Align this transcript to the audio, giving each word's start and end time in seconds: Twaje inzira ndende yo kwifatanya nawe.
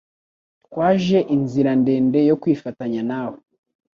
Twaje 0.65 1.17
inzira 1.35 1.71
ndende 1.81 2.19
yo 2.29 2.35
kwifatanya 2.41 3.01
nawe. 3.09 3.37